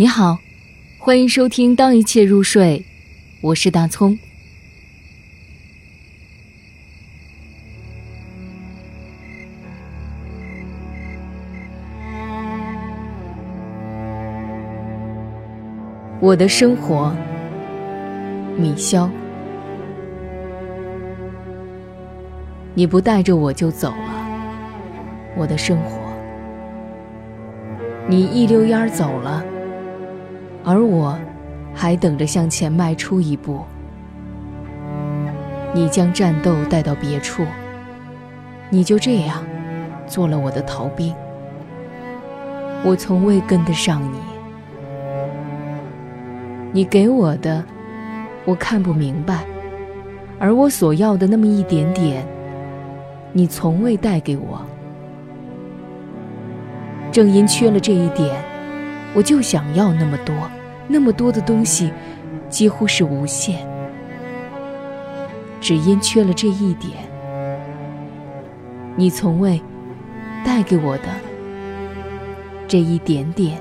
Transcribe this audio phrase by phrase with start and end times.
[0.00, 0.38] 你好，
[0.96, 2.78] 欢迎收听《当一切入睡》，
[3.40, 4.16] 我是大葱。
[16.20, 17.12] 我的生活，
[18.56, 19.10] 米肖，
[22.72, 24.28] 你不带着我就走了，
[25.36, 25.98] 我的生活，
[28.08, 29.44] 你一溜烟儿走了。
[30.64, 31.18] 而我，
[31.74, 33.60] 还等着向前迈出一步。
[35.74, 37.44] 你将战斗带到别处，
[38.70, 39.44] 你就这样
[40.06, 41.14] 做了我的逃兵。
[42.84, 44.18] 我从未跟得上你，
[46.72, 47.64] 你给我的，
[48.44, 49.44] 我看不明白，
[50.38, 52.24] 而我所要的那么一点点，
[53.32, 54.60] 你从未带给我。
[57.10, 58.34] 正因缺了这一点，
[59.18, 60.32] 我就想要那么多。
[60.86, 61.92] 那么多的东西，
[62.48, 63.66] 几乎是无限。
[65.60, 66.92] 只因缺了这一点，
[68.94, 69.60] 你从未
[70.44, 71.08] 带给我的
[72.68, 73.58] 这一点点。